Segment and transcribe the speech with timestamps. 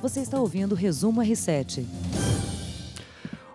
[0.00, 1.84] Você está ouvindo o Resumo R7.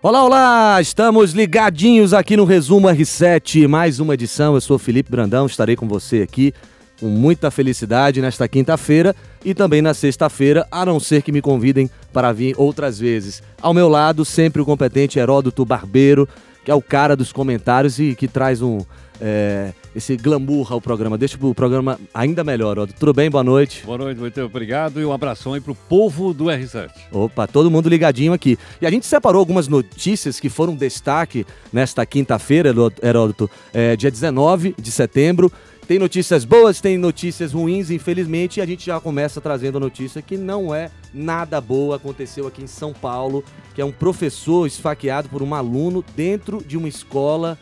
[0.02, 0.80] Olá, olá!
[0.80, 4.54] Estamos ligadinhos aqui no Resumo R7, mais uma edição.
[4.54, 6.52] Eu sou Felipe Brandão, estarei com você aqui
[7.00, 11.90] com muita felicidade nesta quinta-feira e também na sexta-feira, a não ser que me convidem
[12.12, 13.42] para vir outras vezes.
[13.60, 16.28] Ao meu lado, sempre o competente Heródoto Barbeiro,
[16.64, 18.78] que é o cara dos comentários e que traz um
[19.20, 21.16] é, esse glamour ao programa.
[21.16, 22.78] Deixa o programa ainda melhor.
[22.78, 22.86] Ó.
[22.86, 23.30] Tudo bem?
[23.30, 23.82] Boa noite.
[23.84, 26.90] Boa noite, muito obrigado e um abração aí pro povo do R7.
[27.12, 28.58] Opa, todo mundo ligadinho aqui.
[28.80, 34.74] E a gente separou algumas notícias que foram destaque nesta quinta-feira, Heródoto, é, dia 19
[34.78, 35.50] de setembro.
[35.86, 40.22] Tem notícias boas, tem notícias ruins, infelizmente, e a gente já começa trazendo a notícia
[40.22, 41.96] que não é nada boa.
[41.96, 46.78] Aconteceu aqui em São Paulo, que é um professor esfaqueado por um aluno dentro de
[46.78, 47.58] uma escola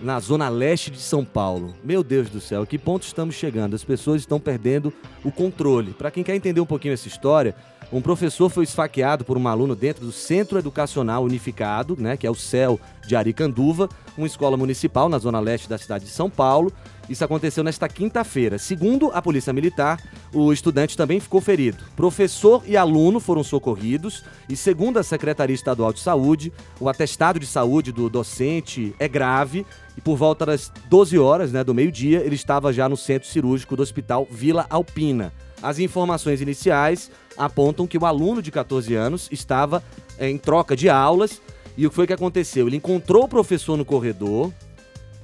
[0.00, 1.74] na zona leste de São Paulo.
[1.82, 3.74] Meu Deus do céu, que ponto estamos chegando?
[3.74, 4.92] As pessoas estão perdendo
[5.24, 5.92] o controle.
[5.92, 7.54] Para quem quer entender um pouquinho essa história,
[7.90, 12.30] um professor foi esfaqueado por um aluno dentro do Centro Educacional Unificado, né, que é
[12.30, 16.70] o CEL de Aricanduva, uma escola municipal na zona leste da cidade de São Paulo.
[17.08, 18.58] Isso aconteceu nesta quinta-feira.
[18.58, 19.98] Segundo a Polícia Militar,
[20.34, 21.82] o estudante também ficou ferido.
[21.96, 27.46] Professor e aluno foram socorridos e, segundo a Secretaria Estadual de Saúde, o atestado de
[27.46, 29.64] saúde do docente é grave
[29.98, 33.74] e por volta das 12 horas né, do meio-dia ele estava já no centro cirúrgico
[33.74, 35.32] do Hospital Vila Alpina.
[35.60, 39.82] As informações iniciais apontam que o aluno de 14 anos estava
[40.20, 41.42] em troca de aulas
[41.76, 42.68] e o que foi que aconteceu?
[42.68, 44.52] Ele encontrou o professor no corredor,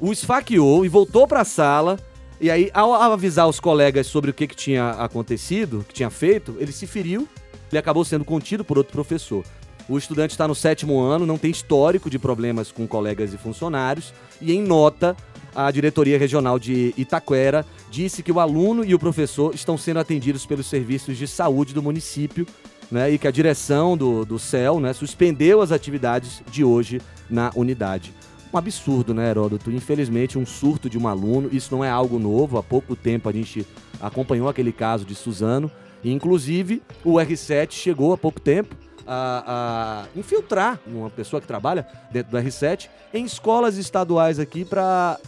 [0.01, 1.97] o esfaqueou e voltou para a sala.
[2.41, 6.11] E aí, ao avisar os colegas sobre o que, que tinha acontecido, o que tinha
[6.11, 7.29] feito, ele se feriu.
[7.71, 9.45] Ele acabou sendo contido por outro professor.
[9.89, 14.15] O estudante está no sétimo ano, não tem histórico de problemas com colegas e funcionários.
[14.41, 15.15] E em nota,
[15.55, 20.47] a diretoria regional de Itaquera disse que o aluno e o professor estão sendo atendidos
[20.47, 22.47] pelos serviços de saúde do município
[22.91, 27.53] né, e que a direção do, do CEL né, suspendeu as atividades de hoje na
[27.55, 28.15] unidade.
[28.53, 29.71] Um absurdo, né, Heródoto?
[29.71, 32.57] Infelizmente, um surto de um aluno, isso não é algo novo.
[32.57, 33.67] Há pouco tempo a gente
[34.01, 35.71] acompanhou aquele caso de Suzano.
[36.03, 41.87] E, inclusive, o R7 chegou há pouco tempo a, a, infiltrar uma pessoa que trabalha
[42.11, 45.19] dentro do R7 em escolas estaduais aqui para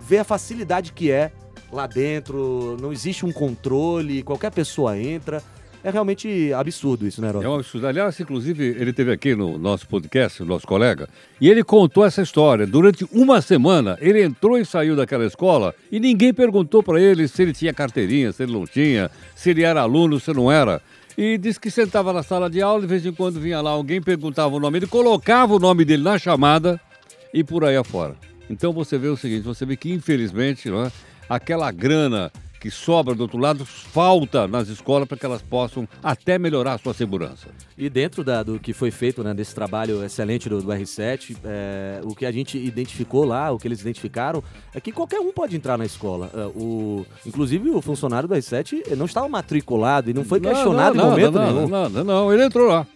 [0.00, 1.32] ver a facilidade que é
[1.72, 2.76] lá dentro.
[2.80, 5.42] Não existe um controle, qualquer pessoa entra.
[5.82, 7.44] É realmente absurdo isso, né, Herói?
[7.44, 7.86] É um absurdo.
[7.86, 11.08] Aliás, inclusive, ele teve aqui no nosso podcast, o nosso colega,
[11.40, 12.66] e ele contou essa história.
[12.66, 17.42] Durante uma semana, ele entrou e saiu daquela escola e ninguém perguntou para ele se
[17.42, 20.82] ele tinha carteirinha, se ele não tinha, se ele era aluno, se não era.
[21.20, 24.00] E disse que sentava na sala de aula, de vez em quando vinha lá alguém,
[24.00, 26.80] perguntava o nome, ele colocava o nome dele na chamada
[27.34, 28.14] e por aí afora.
[28.48, 30.92] Então você vê o seguinte, você vê que infelizmente, não é,
[31.28, 36.38] aquela grana que sobra do outro lado falta nas escolas para que elas possam até
[36.38, 37.48] melhorar a sua segurança.
[37.76, 42.00] E dentro da, do que foi feito né, desse trabalho excelente do, do R7, é,
[42.04, 44.42] o que a gente identificou lá, o que eles identificaram,
[44.74, 46.30] é que qualquer um pode entrar na escola.
[46.34, 51.04] É, o, inclusive o funcionário do R7 não estava matriculado e não foi questionado não,
[51.04, 51.68] não, em momento não, nenhum.
[51.68, 52.86] Não, não, não, ele entrou lá.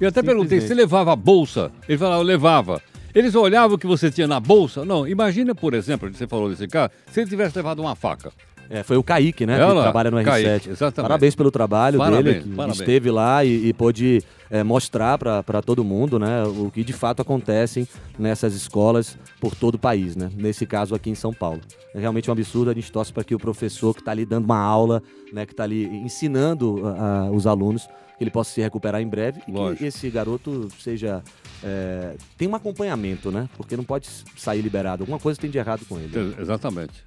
[0.00, 1.72] Eu até perguntei se levava a bolsa.
[1.88, 2.80] Ele falou, eu levava.
[3.14, 4.84] Eles olhavam o que você tinha na bolsa.
[4.84, 8.30] Não, imagina, por exemplo, você falou desse cara, se ele tivesse levado uma faca.
[8.70, 9.58] É, foi o Kaique, né?
[9.58, 10.24] Ela, que trabalha no R7.
[10.24, 11.08] Kaique, exatamente.
[11.08, 12.80] Parabéns pelo trabalho parabéns, dele, que parabéns.
[12.80, 17.22] esteve lá e, e pôde é, mostrar para todo mundo né, o que de fato
[17.22, 17.86] acontecem
[18.18, 20.30] nessas escolas por todo o país, né?
[20.34, 21.60] Nesse caso aqui em São Paulo.
[21.94, 24.44] É realmente um absurdo, a gente torce para que o professor que está ali dando
[24.44, 25.02] uma aula,
[25.32, 29.40] né, que está ali ensinando uh, os alunos, que ele possa se recuperar em breve
[29.48, 29.74] Lógico.
[29.74, 31.22] e que esse garoto seja.
[31.62, 33.48] É, tem um acompanhamento, né?
[33.56, 35.04] Porque não pode sair liberado.
[35.04, 36.34] Alguma coisa tem de errado com ele.
[36.38, 37.04] Exatamente.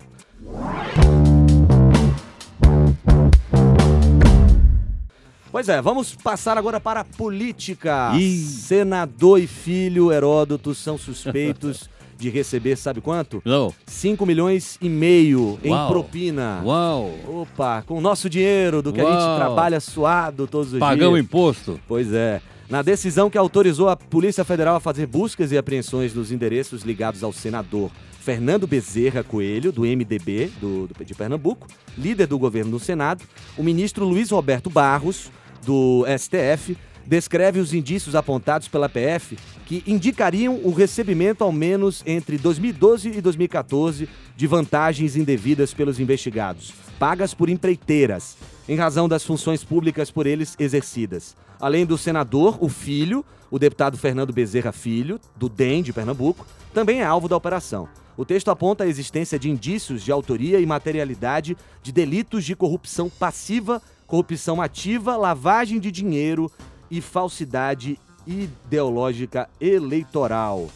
[5.51, 8.13] Pois é, vamos passar agora para a política.
[8.15, 8.37] Ih.
[8.37, 13.41] Senador e filho Heródoto são suspeitos de receber, sabe quanto?
[13.43, 13.73] Não.
[13.85, 15.89] 5 milhões e meio em Uau.
[15.89, 16.61] propina.
[16.63, 17.11] Uau!
[17.27, 19.11] Opa, com o nosso dinheiro, do que Uau.
[19.11, 21.09] a gente trabalha suado todos os Pagamos dias.
[21.09, 21.79] Pagamos imposto.
[21.87, 22.41] Pois é.
[22.69, 27.21] Na decisão que autorizou a Polícia Federal a fazer buscas e apreensões nos endereços ligados
[27.21, 27.91] ao senador
[28.21, 31.67] Fernando Bezerra Coelho, do MDB do, do, de Pernambuco,
[31.97, 33.25] líder do governo no Senado,
[33.57, 35.29] o ministro Luiz Roberto Barros,
[35.65, 42.37] do STF, descreve os indícios apontados pela PF que indicariam o recebimento ao menos entre
[42.37, 48.37] 2012 e 2014 de vantagens indevidas pelos investigados, pagas por empreiteiras,
[48.67, 51.35] em razão das funções públicas por eles exercidas.
[51.59, 57.01] Além do senador, o filho, o deputado Fernando Bezerra Filho, do DEM de Pernambuco, também
[57.01, 57.87] é alvo da operação.
[58.17, 63.09] O texto aponta a existência de indícios de autoria e materialidade de delitos de corrupção
[63.09, 63.81] passiva,
[64.11, 66.51] corrupção ativa, lavagem de dinheiro
[66.91, 67.97] e falsidade
[68.27, 70.67] ideológica eleitoral.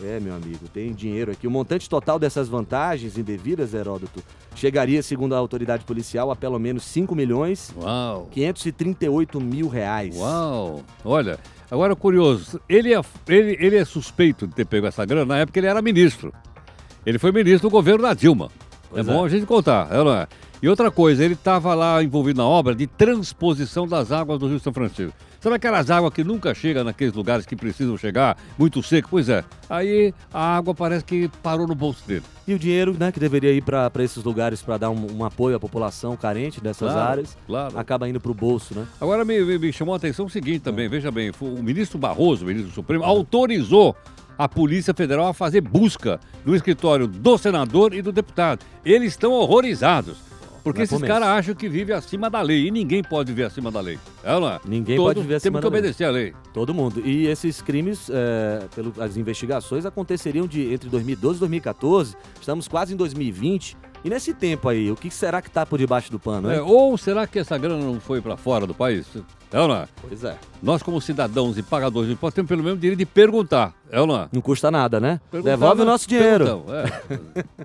[0.00, 1.44] É, meu amigo, tem dinheiro aqui.
[1.44, 4.22] O montante total dessas vantagens indevidas, Heródoto,
[4.54, 8.28] chegaria, segundo a autoridade policial, a pelo menos 5 milhões Uau!
[8.30, 10.14] 538 mil reais.
[10.16, 10.84] Uau!
[11.04, 15.38] Olha, agora curioso, ele é, ele, ele é suspeito de ter pego essa grana na
[15.38, 16.32] época que ele era ministro.
[17.04, 18.52] Ele foi ministro do governo da Dilma.
[18.90, 19.26] Pois é bom é.
[19.26, 20.26] a gente contar, é, não é?
[20.62, 24.58] E outra coisa, ele estava lá envolvido na obra de transposição das águas do Rio
[24.60, 25.12] São Francisco.
[25.38, 29.08] Sabe aquelas águas que nunca chegam naqueles lugares que precisam chegar, muito seco?
[29.10, 29.44] Pois é.
[29.68, 32.22] Aí a água parece que parou no bolso dele.
[32.48, 35.54] E o dinheiro né, que deveria ir para esses lugares para dar um, um apoio
[35.54, 37.78] à população carente dessas Claro, áreas, claro.
[37.78, 38.86] acaba indo para o bolso, né?
[38.98, 42.42] Agora me, me- me chamou a atenção o seguinte também, veja bem, o ministro Barroso,
[42.42, 43.94] o ministro do Supremo, autorizou
[44.38, 48.64] a Polícia Federal a fazer busca no escritório do senador e do deputado.
[48.84, 50.34] Eles estão horrorizados.
[50.64, 51.12] Porque esses começo.
[51.12, 52.66] caras acham que vivem acima da lei.
[52.66, 53.98] E ninguém pode viver acima da lei.
[54.24, 54.60] É ou não é?
[54.64, 55.78] Ninguém pode viver acima Temos que da lei.
[55.80, 56.34] obedecer a lei.
[56.54, 57.02] Todo mundo.
[57.04, 62.16] E esses crimes, é, pelas investigações, aconteceriam de entre 2012 e 2014.
[62.40, 63.76] Estamos quase em 2020.
[64.04, 66.96] E nesse tempo aí, o que será que tá por debaixo do pano, É, ou
[66.98, 69.06] será que essa grana não foi para fora do país?
[69.50, 69.88] É ou não é?
[70.02, 70.36] Pois é.
[70.62, 73.72] Nós, como cidadãos e pagadores de impostos, temos pelo menos o direito de perguntar.
[73.90, 74.28] É ou não é?
[74.30, 75.20] Não custa nada, né?
[75.30, 76.64] Perguntar, Devolve o nosso dinheiro.
[76.68, 77.64] É.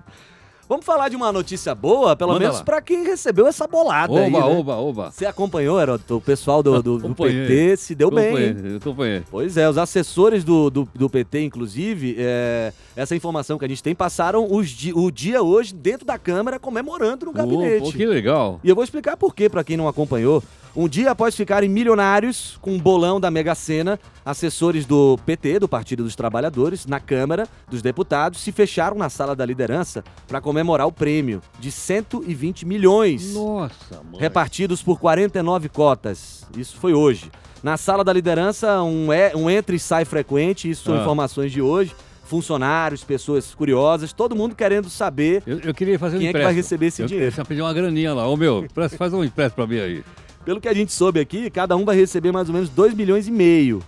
[0.70, 4.32] Vamos falar de uma notícia boa, pelo Manda menos para quem recebeu essa bolada aí,
[4.32, 4.56] Oba, né?
[4.56, 5.10] oba, oba.
[5.10, 6.18] Você acompanhou, Heródoto?
[6.18, 7.44] O pessoal do, do- do Acompanhei.
[7.48, 8.28] PT se deu bem.
[8.36, 8.50] hein?
[8.52, 9.22] Acompanhei, acompanhei.
[9.28, 13.82] Pois é, os assessores do, do, do PT, inclusive, é, essa informação que a gente
[13.82, 17.82] tem, passaram os o dia hoje dentro da Câmara comemorando no gabinete.
[17.86, 18.60] Pô, que legal.
[18.62, 20.40] E eu vou explicar por quê, para quem não acompanhou.
[20.74, 25.68] Um dia após ficarem milionários com um bolão da Mega Sena, assessores do PT, do
[25.68, 30.86] Partido dos Trabalhadores, na Câmara dos Deputados, se fecharam na sala da liderança para comemorar
[30.86, 34.20] o prêmio de 120 milhões Nossa, mãe.
[34.20, 36.46] repartidos por 49 cotas.
[36.56, 37.32] Isso foi hoje.
[37.64, 41.00] Na sala da liderança, um, é, um entra e sai frequente, isso são Ah.
[41.00, 41.94] informações de hoje.
[42.24, 46.38] Funcionários, pessoas curiosas, todo mundo querendo saber Eu, eu queria fazer um quem é que
[46.38, 46.44] empréstimo.
[46.44, 47.26] vai receber esse eu, dinheiro.
[47.32, 48.28] Eu já pedi uma graninha lá.
[48.28, 50.04] Ô, meu, faz um empréstimo pra mim aí.
[50.44, 53.28] Pelo que a gente soube aqui, cada um vai receber mais ou menos 2 milhões
[53.28, 53.82] e meio.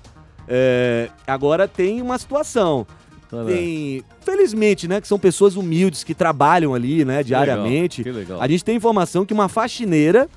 [0.47, 2.87] É, agora tem uma situação.
[3.31, 8.03] Tá Tem, felizmente, né, que são pessoas humildes que trabalham ali, né, diariamente.
[8.03, 8.41] Que legal.
[8.41, 10.29] A gente tem informação que uma faxineira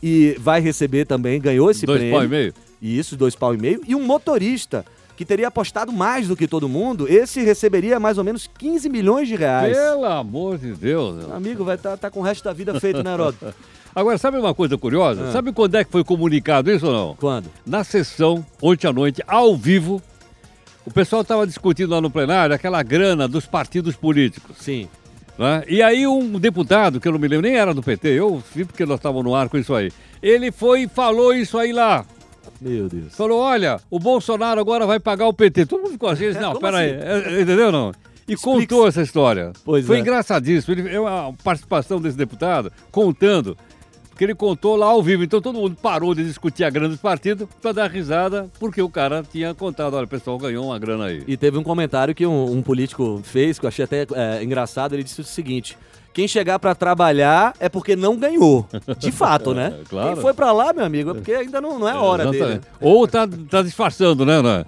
[0.00, 2.16] e vai receber também, ganhou esse Dois prêmio.
[2.16, 2.54] pau e meio?
[2.80, 3.80] Isso, dois pau e meio.
[3.88, 4.84] E um motorista
[5.16, 9.26] que teria apostado mais do que todo mundo, esse receberia mais ou menos 15 milhões
[9.26, 9.76] de reais.
[9.76, 11.16] Pelo amor de Deus.
[11.16, 11.34] meu.
[11.34, 13.52] Amigo, vai estar com o resto da vida feito, né, Heródoto?
[13.94, 15.28] Agora, sabe uma coisa curiosa?
[15.28, 15.32] Ah.
[15.32, 17.14] Sabe quando é que foi comunicado isso ou não?
[17.16, 17.48] Quando?
[17.64, 20.02] Na sessão, ontem à noite, ao vivo,
[20.84, 24.56] o pessoal estava discutindo lá no plenário aquela grana dos partidos políticos.
[24.58, 24.88] Sim.
[25.38, 25.62] né?
[25.68, 28.64] E aí um deputado, que eu não me lembro, nem era do PT, eu vi
[28.64, 29.92] porque nós estávamos no ar com isso aí.
[30.22, 32.04] Ele foi e falou isso aí lá.
[32.60, 33.14] Meu Deus.
[33.14, 35.66] Falou, olha, o Bolsonaro agora vai pagar o PT.
[35.66, 37.00] Todo mundo ficou assim, disse, não, Como peraí, assim?
[37.00, 37.92] é, é, entendeu não?
[38.26, 39.52] E contou essa história.
[39.64, 40.00] Pois Foi é.
[40.00, 40.74] engraçadíssimo.
[40.74, 43.56] Ele, uma participação desse deputado contando,
[44.14, 45.24] porque ele contou lá ao vivo.
[45.24, 48.88] Então todo mundo parou de discutir a grana dos partidos para dar risada, porque o
[48.88, 51.24] cara tinha contado, olha, o pessoal ganhou uma grana aí.
[51.26, 54.94] E teve um comentário que um, um político fez, que eu achei até é, engraçado.
[54.94, 55.76] Ele disse o seguinte:
[56.12, 58.68] quem chegar pra trabalhar é porque não ganhou.
[58.98, 59.74] De fato, né?
[59.74, 60.12] É, claro.
[60.12, 62.60] Quem foi pra lá, meu amigo, é porque ainda não, não é a hora dele.
[62.80, 64.64] Ou tá, tá disfarçando, né, né?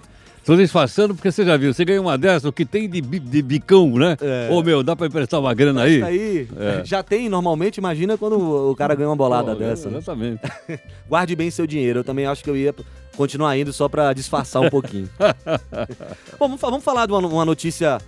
[0.47, 3.19] Tô disfarçando porque você já viu, você ganha uma dessa, o que tem de, bi-
[3.19, 4.15] de bicão, né?
[4.21, 4.47] É.
[4.49, 5.97] Ô meu, dá pra emprestar uma grana aí?
[5.97, 6.81] Isso aí É.
[6.87, 8.39] já tem normalmente, imagina quando
[8.71, 9.89] o cara ganha uma bolada dessa.
[9.89, 9.97] né?
[9.97, 10.41] Exatamente.
[11.07, 11.99] Guarde bem seu dinheiro.
[11.99, 12.73] Eu também acho que eu ia
[13.17, 15.09] continuar indo só pra disfarçar um pouquinho.
[16.39, 17.99] Bom, vamos, fa- vamos falar de uma, uma notícia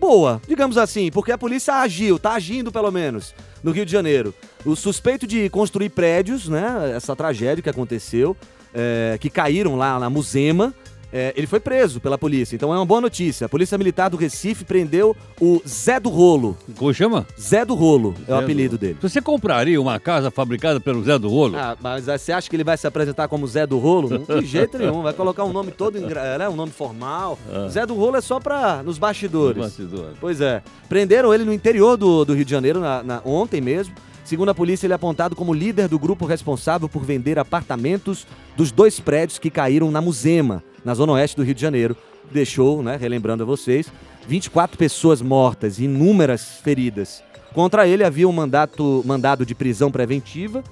[0.00, 4.34] boa, digamos assim, porque a polícia agiu, tá agindo pelo menos, no Rio de Janeiro.
[4.64, 6.92] O suspeito de construir prédios, né?
[6.96, 8.36] Essa tragédia que aconteceu,
[8.74, 10.74] é, que caíram lá na Musema.
[11.12, 13.46] É, ele foi preso pela polícia, então é uma boa notícia.
[13.46, 16.56] A Polícia Militar do Recife prendeu o Zé do Rolo.
[16.76, 17.26] Como chama?
[17.40, 18.78] Zé do Rolo é o Zé do apelido Rolo.
[18.78, 18.98] dele.
[19.00, 21.56] Você compraria uma casa fabricada pelo Zé do Rolo?
[21.56, 24.24] Ah, mas você acha que ele vai se apresentar como Zé do Rolo?
[24.28, 25.02] Não, de jeito nenhum.
[25.02, 27.38] Vai colocar um nome todo, engra- né, um nome formal.
[27.70, 29.62] Zé do Rolo é só pra, nos bastidores.
[29.62, 30.12] Bastidor.
[30.20, 30.62] Pois é.
[30.88, 33.94] Prenderam ele no interior do, do Rio de Janeiro, na, na- ontem mesmo.
[34.26, 38.72] Segundo a polícia, ele é apontado como líder do grupo responsável por vender apartamentos dos
[38.72, 41.96] dois prédios que caíram na Musema, na zona oeste do Rio de Janeiro.
[42.32, 43.86] Deixou, né, relembrando a vocês,
[44.26, 47.22] 24 pessoas mortas e inúmeras feridas.
[47.54, 50.64] Contra ele havia um mandato, mandado de prisão preventiva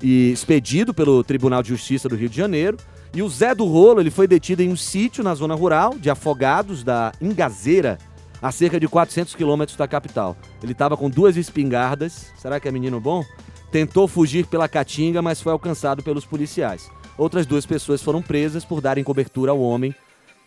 [0.00, 2.76] e expedido pelo Tribunal de Justiça do Rio de Janeiro.
[3.12, 6.08] E o Zé do Rolo ele foi detido em um sítio na zona rural de
[6.08, 7.98] Afogados da Ingazeira,
[8.40, 10.36] a cerca de 400 quilômetros da capital.
[10.62, 12.32] Ele estava com duas espingardas.
[12.36, 13.24] Será que é menino bom?
[13.70, 16.90] Tentou fugir pela caatinga, mas foi alcançado pelos policiais.
[17.16, 19.94] Outras duas pessoas foram presas por darem cobertura ao homem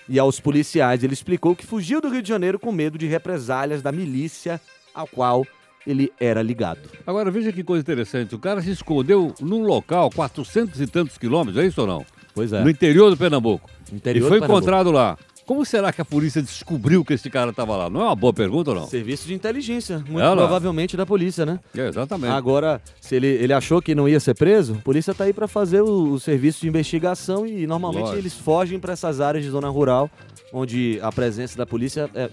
[0.10, 1.04] e aos policiais.
[1.04, 4.60] Ele explicou que fugiu do Rio de Janeiro com medo de represálias da milícia
[4.94, 5.46] ao qual
[5.86, 6.90] ele era ligado.
[7.06, 8.34] Agora veja que coisa interessante.
[8.36, 12.06] O cara se escondeu num local, 400 e tantos quilômetros, é isso ou não?
[12.34, 12.64] Pois é.
[12.64, 13.70] No interior do Pernambuco.
[13.92, 15.18] Interior e foi encontrado lá.
[15.46, 17.90] Como será que a polícia descobriu que esse cara estava lá?
[17.90, 18.88] Não é uma boa pergunta ou não?
[18.88, 20.36] Serviço de inteligência, muito É, lá.
[20.38, 21.60] provavelmente da polícia, né?
[21.78, 22.32] É, exatamente.
[22.32, 25.48] Agora, se ele, ele achou que não ia ser preso, a polícia tá aí para
[25.48, 28.20] fazer o, o serviço de investigação e normalmente Lógico.
[28.22, 30.10] eles fogem para essas áreas de zona rural,
[30.54, 32.30] onde a presença da polícia é,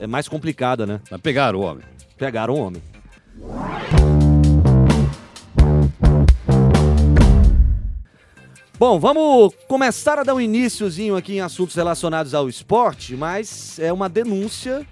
[0.00, 1.00] é mais complicada, né?
[1.10, 1.84] Mas Pegaram o homem.
[2.16, 2.82] Pegaram o homem.
[8.78, 13.90] Bom, vamos começar a dar um iníciozinho aqui em assuntos relacionados ao esporte, mas é
[13.90, 14.86] uma denúncia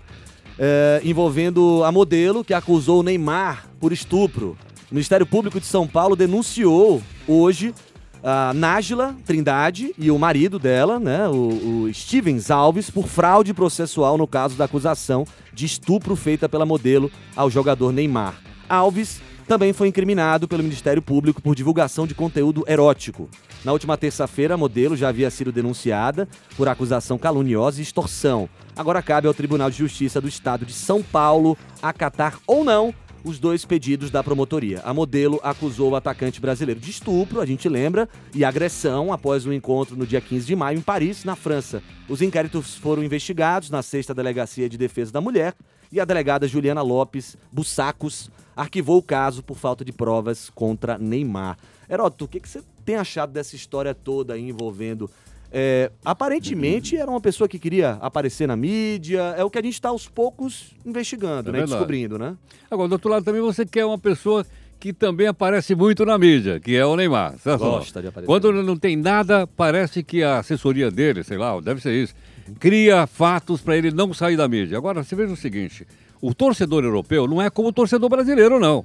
[0.58, 4.56] é, envolvendo a modelo que acusou o Neymar por estupro.
[4.90, 7.74] O Ministério Público de São Paulo denunciou hoje
[8.22, 14.16] a Nájila Trindade e o marido dela, né, o, o Stevens Alves, por fraude processual
[14.16, 18.40] no caso da acusação de estupro feita pela modelo ao jogador Neymar.
[18.66, 23.28] Alves também foi incriminado pelo Ministério Público por divulgação de conteúdo erótico.
[23.64, 28.48] Na última terça-feira, a modelo já havia sido denunciada por acusação caluniosa e extorsão.
[28.76, 33.38] Agora cabe ao Tribunal de Justiça do Estado de São Paulo acatar ou não os
[33.38, 34.82] dois pedidos da promotoria.
[34.84, 39.52] A modelo acusou o atacante brasileiro de estupro, a gente lembra, e agressão após um
[39.52, 41.82] encontro no dia 15 de maio em Paris, na França.
[42.06, 45.54] Os inquéritos foram investigados na sexta Delegacia de Defesa da Mulher
[45.94, 51.56] e a delegada Juliana Lopes Bussacos arquivou o caso por falta de provas contra Neymar.
[51.88, 55.08] Heródoto, o que, que você tem achado dessa história toda aí envolvendo
[55.52, 59.20] é, aparentemente era uma pessoa que queria aparecer na mídia.
[59.38, 61.60] É o que a gente está aos poucos investigando, É né?
[61.60, 62.36] Descobrindo, né?
[62.68, 64.44] Agora, do outro lado também você quer uma pessoa
[64.80, 67.38] que também aparece muito na mídia, que é o Neymar.
[67.38, 67.60] certo?
[67.60, 68.26] Gosta de aparecer.
[68.26, 72.14] Quando não tem nada, parece que a assessoria dele, sei lá, deve ser isso,
[72.58, 74.76] cria fatos para ele não sair da mídia.
[74.78, 75.86] Agora, você veja o seguinte,
[76.20, 78.84] o torcedor europeu não é como o torcedor brasileiro, não.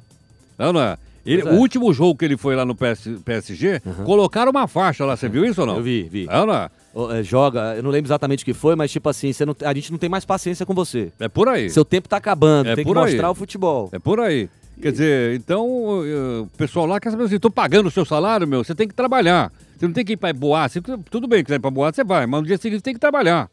[0.58, 0.98] Não, não é.
[1.26, 1.46] Ele, é.
[1.52, 5.28] O último jogo que ele foi lá no PS, PSG, colocaram uma faixa lá, você
[5.30, 5.78] viu isso ou não?
[5.78, 6.28] Eu vi, vi.
[6.30, 6.70] É, ou não é?
[7.20, 9.74] É, joga, eu não lembro exatamente o que foi, mas tipo assim, você não- a
[9.74, 11.12] gente não tem mais paciência com você.
[11.20, 11.70] É por aí.
[11.70, 13.12] Seu tempo tá acabando, É tem que por aí.
[13.12, 13.90] mostrar o futebol.
[13.92, 14.50] É por aí.
[14.82, 18.64] Quer dizer, então o pessoal lá quer saber assim, tô pagando o seu salário, meu,
[18.64, 19.52] você tem que trabalhar.
[19.80, 20.82] Você não tem que ir para boate.
[21.10, 23.50] Tudo bem, quiser ir para boate, você vai, mas no dia seguinte tem que trabalhar.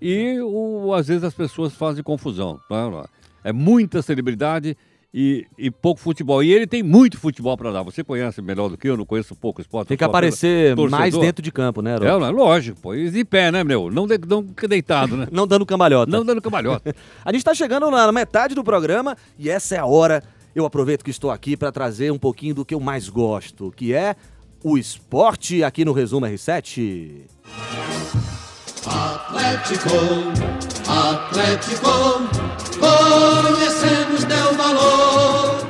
[0.00, 2.58] E o- às vezes as pessoas fazem confusão.
[2.70, 3.06] Não, não.
[3.44, 4.76] É muita celebridade
[5.12, 6.42] e, e pouco futebol.
[6.42, 7.82] E ele tem muito futebol para dar.
[7.82, 9.88] Você conhece melhor do que eu, não conheço pouco esporte.
[9.88, 12.24] Tem que aparecer mais dentro de campo, né, Heródoto?
[12.24, 12.94] É, é lógico, pô.
[12.94, 13.90] E de pé, né, meu?
[13.90, 15.28] Não, de, não deitado, né?
[15.32, 16.10] Não dando cambalhota.
[16.10, 16.94] Não dando cambalhota.
[17.24, 20.22] A gente está chegando na metade do programa e essa é a hora.
[20.54, 23.92] Eu aproveito que estou aqui para trazer um pouquinho do que eu mais gosto, que
[23.92, 24.16] é
[24.62, 27.22] o esporte aqui no Resumo R7.
[28.86, 29.88] Atlético,
[30.88, 31.90] Atlético,
[32.78, 35.66] conhecemos teu valor.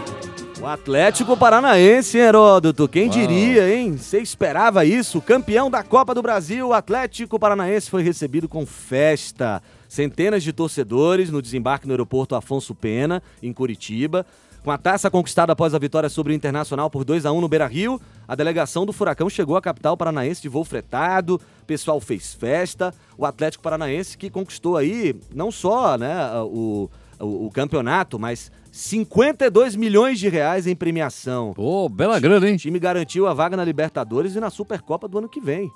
[0.61, 2.89] O Atlético Paranaense, Heródoto.
[2.89, 3.13] Quem Uau.
[3.13, 3.97] diria, hein?
[3.97, 5.23] Você esperava isso?
[5.23, 9.63] Campeão da Copa do Brasil, o Atlético Paranaense foi recebido com festa.
[9.89, 14.27] Centenas de torcedores no desembarque no aeroporto Afonso Pena, em Curitiba.
[14.67, 17.47] Com a taça conquistada após a vitória sobre o Internacional por 2 a 1 no
[17.47, 22.35] Beira-Rio, a delegação do Furacão chegou à capital paranaense de voo fretado, o pessoal fez
[22.35, 22.93] festa.
[23.17, 29.77] O Atlético Paranaense que conquistou aí não só né, o, o, o campeonato, mas 52
[29.77, 31.53] milhões de reais em premiação.
[31.55, 32.57] Pô, bela grana, hein?
[32.57, 35.71] O time garantiu a vaga na Libertadores e na Supercopa do ano que vem.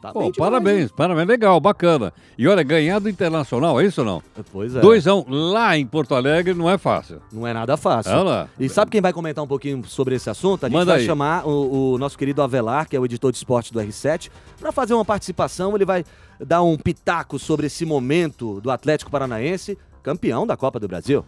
[0.00, 2.12] Tá Pô, parabéns, parabéns, legal, bacana.
[2.36, 4.22] E olha, ganhar do Internacional, é isso ou não?
[4.52, 4.80] Pois é.
[4.80, 7.20] 2x1 lá em Porto Alegre não é fácil.
[7.32, 8.12] Não é nada fácil.
[8.58, 10.64] E sabe quem vai comentar um pouquinho sobre esse assunto?
[10.64, 11.06] A gente Manda vai aí.
[11.06, 14.70] chamar o, o nosso querido Avelar, que é o editor de esporte do R7, para
[14.70, 15.74] fazer uma participação.
[15.74, 16.04] Ele vai
[16.38, 21.24] dar um pitaco sobre esse momento do Atlético Paranaense, campeão da Copa do Brasil.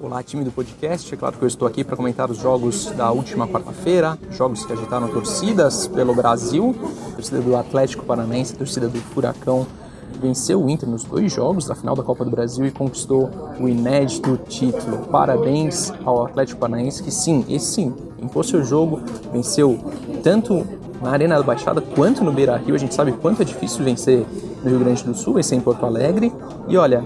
[0.00, 1.12] Olá, time do podcast.
[1.12, 4.72] É claro que eu estou aqui para comentar os jogos da última quarta-feira, jogos que
[4.72, 6.72] agitaram torcidas pelo Brasil.
[7.08, 9.66] A torcida do Atlético Paranaense, a torcida do Furacão
[10.20, 13.28] venceu o Inter nos dois jogos da final da Copa do Brasil e conquistou
[13.58, 14.98] o inédito título.
[15.06, 19.00] Parabéns ao Atlético Paranaense que sim, esse sim, impôs seu jogo,
[19.32, 19.80] venceu
[20.22, 20.64] tanto
[21.02, 22.76] na Arena da Baixada quanto no Beira-Rio.
[22.76, 24.24] A gente sabe quanto é difícil vencer
[24.62, 26.32] no Rio Grande do Sul, vencer em Porto Alegre.
[26.68, 27.04] E olha,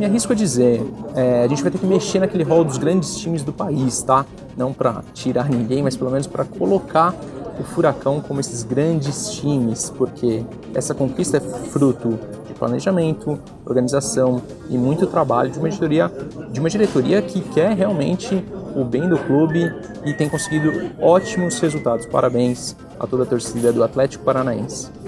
[0.00, 0.80] me arrisco a dizer,
[1.14, 4.24] é, a gente vai ter que mexer naquele rol dos grandes times do país, tá?
[4.56, 7.14] Não para tirar ninguém, mas pelo menos para colocar
[7.58, 10.42] o Furacão como esses grandes times, porque
[10.72, 14.40] essa conquista é fruto de planejamento, organização
[14.70, 16.10] e muito trabalho de uma diretoria,
[16.50, 18.42] de uma diretoria que quer realmente
[18.74, 19.70] o bem do clube
[20.06, 22.06] e tem conseguido ótimos resultados.
[22.06, 24.99] Parabéns a toda a torcida do Atlético Paranaense.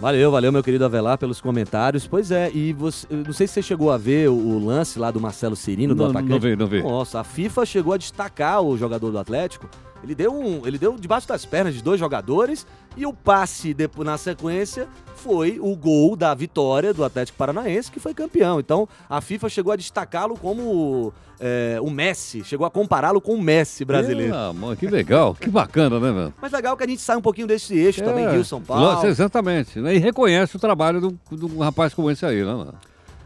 [0.00, 2.06] Valeu, valeu, meu querido Avelar, pelos comentários.
[2.06, 5.10] Pois é, e você, não sei se você chegou a ver o, o lance lá
[5.10, 6.30] do Marcelo Cirino, do Não, atacante.
[6.30, 6.82] não vi, não vi.
[6.82, 9.68] Nossa, a FIFA chegou a destacar o jogador do Atlético.
[10.04, 14.06] Ele deu um, ele deu debaixo das pernas de dois jogadores e o passe depois,
[14.06, 18.60] na sequência foi o gol da vitória do Atlético Paranaense, que foi campeão.
[18.60, 23.40] Então, a FIFA chegou a destacá-lo como é, o Messi, chegou a compará-lo com o
[23.40, 24.34] Messi brasileiro.
[24.34, 26.34] Ah, mano, que legal, que bacana, né, velho?
[26.40, 29.06] Mas legal que a gente sai um pouquinho desse eixo também, É, Rio, São Paulo.
[29.06, 29.80] Exatamente.
[29.80, 29.94] né?
[29.94, 32.74] E reconhece o trabalho de de um rapaz como esse aí, né, mano?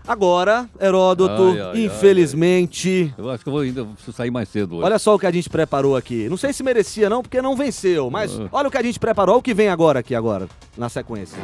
[0.07, 4.49] Agora, Heródoto, Ai, ai, ai, infelizmente, Eu acho que eu vou ainda preciso sair mais
[4.49, 4.85] cedo hoje.
[4.85, 6.29] olha só o que a gente preparou aqui.
[6.29, 8.49] Não sei se merecia não, porque não venceu, mas Ah.
[8.53, 11.39] olha o que a gente preparou, olha o que vem agora aqui agora, na sequência.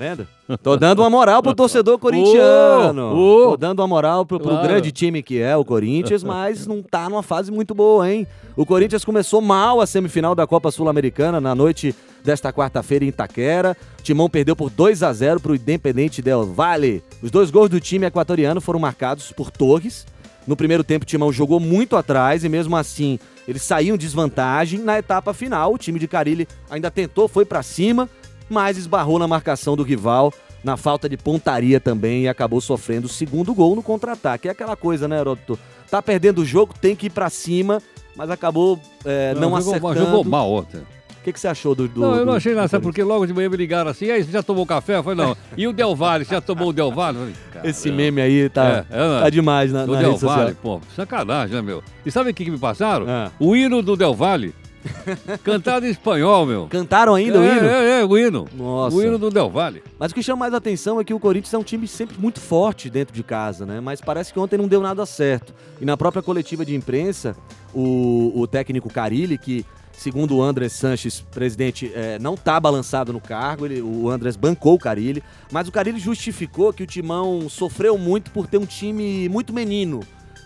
[0.00, 0.26] Vendo?
[0.62, 3.14] Tô dando uma moral pro torcedor corintiano.
[3.14, 3.50] Ô, ô.
[3.50, 4.66] Tô dando uma moral pro, pro Claro.
[4.66, 8.26] grande time que é o Corinthians, mas não tá numa fase muito boa, hein?
[8.56, 13.76] O Corinthians começou mal a semifinal da Copa Sul-Americana na noite desta quarta-feira em Itaquera.
[13.98, 17.02] O Timão perdeu por 2 a 0 pro Independente Del Valle.
[17.22, 20.06] Os dois gols do time equatoriano foram marcados por Torres.
[20.46, 24.80] No primeiro tempo, o Timão jogou muito atrás e mesmo assim eles saíam em desvantagem.
[24.80, 28.08] Na etapa final, o time de Carilli ainda tentou, foi pra cima,
[28.50, 33.08] mas esbarrou na marcação do rival, na falta de pontaria também e acabou sofrendo o
[33.08, 34.48] segundo gol no contra-ataque.
[34.48, 35.58] É aquela coisa, né, Heródoto?
[35.90, 37.80] Tá perdendo o jogo, tem que ir pra cima,
[38.14, 40.06] mas acabou é, não, jogou, acertando.
[40.10, 40.78] jogou mal ontem.
[40.78, 42.82] O que, que você achou do, do não, eu não achei nada, sabe?
[42.82, 44.96] Porque logo de manhã me ligaram assim, e aí, você já tomou café?
[44.96, 45.36] Eu falei, não.
[45.54, 47.18] E o Del Valle, você já tomou o Del Valle?
[47.52, 49.20] Falei, Esse meme aí tá, É, é, não.
[49.20, 50.16] tá demais na, Do na Del.
[50.16, 51.82] Valle, pô, sacanagem, né, meu?
[52.06, 53.04] E sabe o que, que me passaram?
[53.06, 53.30] Ah.
[53.38, 54.54] O hino do Del Valle,
[55.44, 56.66] cantado em espanhol, meu.
[56.68, 57.66] Cantaram ainda o é, hino?
[57.66, 58.48] É, é, o hino.
[58.54, 58.96] Nossa.
[58.96, 59.82] O hino do Del Valle.
[59.98, 62.40] Mas o que chama mais atenção é que o Corinthians é um time sempre muito
[62.40, 63.80] forte dentro de casa, né?
[63.80, 65.54] Mas parece que ontem não deu nada certo.
[65.80, 67.36] E na própria coletiva de imprensa,
[67.74, 69.64] o, o técnico Carilli, que
[70.00, 74.74] segundo o Andrés Sanches, presidente, é, não tá balançado no cargo, ele, o Andrés bancou
[74.74, 79.28] o Carilli, mas o Carilli justificou que o Timão sofreu muito por ter um time
[79.28, 80.00] muito menino,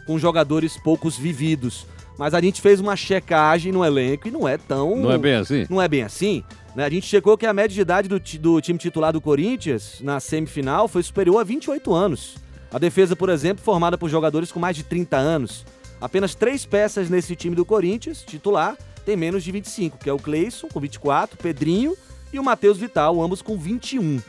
[0.09, 1.87] com jogadores poucos vividos.
[2.19, 5.35] Mas a gente fez uma checagem no elenco e não é tão Não é bem
[5.35, 5.67] assim?
[5.69, 6.45] não é bem assim.
[6.75, 6.85] Né?
[6.85, 10.21] A gente checou que a média de idade do, do time titular do Corinthians na
[10.21, 12.37] semifinal foi superior a 28 anos.
[12.73, 15.65] A defesa, por exemplo, formada por jogadores com mais de 30 anos.
[16.01, 20.19] Apenas três peças nesse time do Corinthians, titular, tem menos de 25, que é o
[20.19, 21.97] Cleison, com 24, Pedrinho
[22.33, 24.21] e o Matheus Vital, ambos com 21.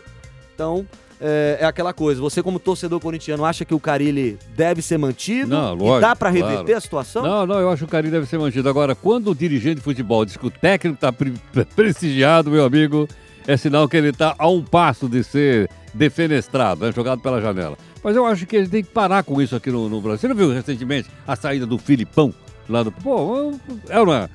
[0.53, 0.87] Então,
[1.19, 5.49] é, é aquela coisa, você como torcedor corintiano acha que o Carilli deve ser mantido?
[5.49, 6.77] Não, e lógico, dá pra reverter claro.
[6.77, 7.23] a situação?
[7.23, 8.67] Não, não, eu acho que o carinho deve ser mantido.
[8.67, 11.13] Agora, quando o dirigente de futebol diz que o técnico está
[11.75, 13.07] prestigiado, meu amigo,
[13.47, 17.77] é sinal que ele está a um passo de ser defenestrado, né, jogado pela janela.
[18.03, 20.19] Mas eu acho que ele tem que parar com isso aqui no, no Brasil.
[20.19, 22.33] Você não viu recentemente a saída do Filipão?
[22.67, 22.91] Lá do.
[22.91, 23.51] Pô,
[23.89, 24.29] é não é?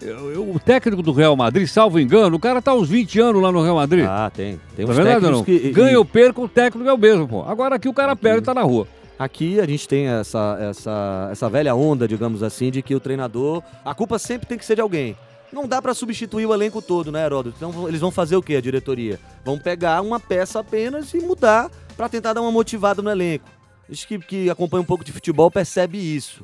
[0.00, 3.42] Eu- eu- O técnico do Real Madrid, salvo engano, o cara tá uns 20 anos
[3.42, 4.04] lá no Real Madrid.
[4.08, 4.60] Ah, tem.
[4.76, 5.44] Tem Tá uns verdade técnicos não?
[5.44, 5.70] que...
[5.72, 7.42] Ganha ou perca, o técnico é o mesmo, pô.
[7.42, 8.86] Agora aqui o cara perde e tá na rua.
[9.18, 13.62] Aqui a gente tem essa, essa, essa velha onda, digamos assim, de que o treinador.
[13.84, 15.16] A culpa sempre tem que ser de alguém.
[15.52, 17.56] Não dá pra substituir o elenco todo, né, Heródoto?
[17.56, 19.20] Então eles vão fazer o quê, a diretoria?
[19.44, 23.48] Vão pegar uma peça apenas e mudar pra tentar dar uma motivada no elenco.
[23.90, 26.42] Acho que, que acompanha um pouco de futebol percebe isso.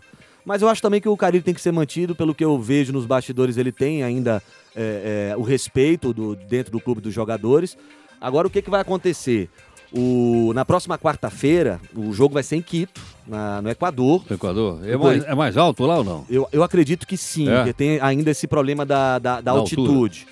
[0.51, 2.93] Mas eu acho também que o Carilho tem que ser mantido, pelo que eu vejo
[2.93, 4.43] nos bastidores, ele tem ainda
[4.75, 7.79] é, é, o respeito do, dentro do clube dos jogadores.
[8.21, 9.49] Agora, o que, que vai acontecer?
[9.93, 14.25] O, na próxima quarta-feira, o jogo vai ser em Quito, na- no Equador.
[14.29, 14.81] O Equador.
[14.85, 16.27] É mais, é mais alto lá ou não?
[16.29, 17.55] Eu, eu acredito que sim, É?
[17.59, 20.27] porque tem ainda esse problema da, da, da Da altitude.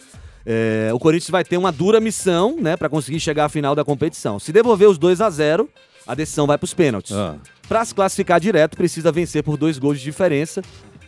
[0.45, 3.85] É, o Corinthians vai ter uma dura missão, né, para conseguir chegar à final da
[3.85, 4.41] competição.
[4.41, 5.69] Se devolver os 2 a 0
[6.09, 7.13] a decisão vai para os pênaltis.
[7.15, 7.37] Ah.
[7.69, 10.63] Para se classificar direto, precisa vencer por dois gols de diferença,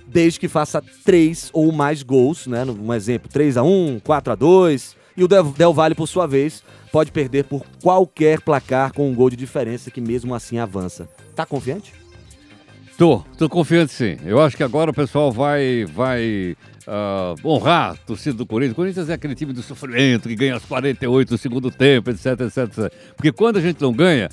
[0.07, 2.65] desde que faça três ou mais gols, né?
[2.65, 6.63] Um exemplo, 3 a 1 4 a 2 E o Del, Valle, por sua vez,
[6.93, 11.09] pode perder por qualquer placar com um gol de diferença, que mesmo assim avança.
[11.35, 11.95] Tá confiante?
[12.99, 14.19] Tô, tô confiante sim.
[14.27, 16.55] Eu acho que agora o pessoal vai, vai
[16.87, 18.73] ah, honrar a torcida do Corinthians.
[18.73, 22.39] O Corinthians é aquele time do sofrimento que ganha aos 48 do segundo tempo, etc,
[22.41, 22.93] etc, etc.
[23.17, 24.29] Porque quando a gente não ganha,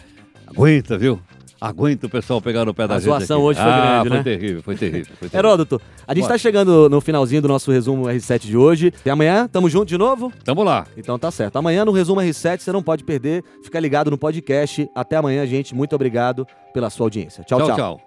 [0.47, 1.19] aguenta, viu?
[1.59, 3.05] Aguenta o pessoal pegar no pé da A gente.
[3.05, 3.45] zoação aqui.
[3.47, 4.23] hoje foi ah, grande, foi né?
[4.23, 5.39] terrível, foi terrível, foi terrível.
[5.39, 6.33] Heródoto, a gente Bora.
[6.35, 8.93] tá chegando no finalzinho do nosso resumo R7 de hoje.
[9.03, 10.31] E amanhã, tamo junto de novo?
[10.43, 10.85] Tamo lá.
[10.95, 11.57] Então tá certo.
[11.57, 13.43] Amanhã no Resumo R7 você não pode perder.
[13.63, 14.87] Fica ligado no podcast.
[14.93, 15.73] Até amanhã, gente.
[15.73, 17.43] Muito obrigado pela sua audiência.
[17.43, 17.57] tchau.
[17.59, 17.67] tchau.
[17.67, 17.75] tchau.
[17.75, 18.01] tchau.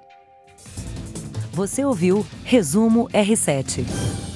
[1.52, 4.29] Você ouviu Resumo R7.